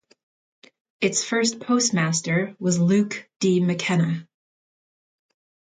Its 0.99 1.23
first 1.23 1.59
postmaster 1.59 2.55
was 2.57 2.79
Luke 2.79 3.29
D. 3.39 3.59
McKenna. 3.59 4.27